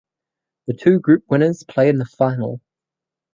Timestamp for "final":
2.07-2.59